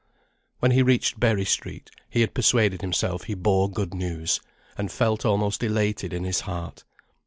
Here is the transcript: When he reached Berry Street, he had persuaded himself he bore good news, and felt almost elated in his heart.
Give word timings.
When 0.57 0.71
he 0.71 0.81
reached 0.81 1.19
Berry 1.19 1.45
Street, 1.45 1.91
he 2.09 2.21
had 2.21 2.33
persuaded 2.33 2.81
himself 2.81 3.25
he 3.25 3.35
bore 3.35 3.69
good 3.69 3.93
news, 3.93 4.41
and 4.75 4.91
felt 4.91 5.25
almost 5.27 5.61
elated 5.61 6.11
in 6.11 6.23
his 6.23 6.39
heart. 6.41 6.83